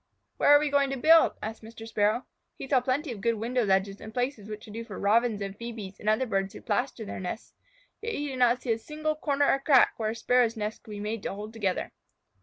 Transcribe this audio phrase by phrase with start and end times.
[0.37, 1.87] "Where are we going to build?" asked Mr.
[1.87, 2.25] Sparrow.
[2.55, 5.55] He saw plenty of good window ledges and places which would do for Robins and
[5.55, 7.53] Phœbes and other birds who plaster their nests.
[8.01, 10.81] Yet he did not see a single corner or big crack where a Sparrow's nest
[10.81, 11.91] could be made to hold together.